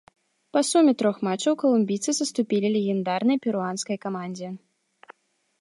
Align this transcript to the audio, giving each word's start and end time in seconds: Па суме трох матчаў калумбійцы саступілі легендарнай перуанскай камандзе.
Па 0.55 0.61
суме 0.69 0.93
трох 1.01 1.19
матчаў 1.27 1.53
калумбійцы 1.63 2.09
саступілі 2.21 2.67
легендарнай 2.79 3.37
перуанскай 3.45 3.97
камандзе. 4.07 4.49